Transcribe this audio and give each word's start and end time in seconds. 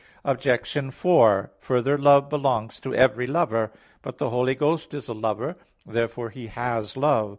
Obj. 0.25 0.91
4: 0.91 1.51
Further, 1.59 1.95
Love 1.95 2.27
belongs 2.27 2.79
to 2.79 2.95
every 2.95 3.27
lover. 3.27 3.71
But 4.01 4.17
the 4.17 4.31
Holy 4.31 4.55
Ghost 4.55 4.95
is 4.95 5.07
a 5.07 5.13
lover: 5.13 5.57
therefore 5.85 6.31
He 6.31 6.47
has 6.47 6.97
love. 6.97 7.29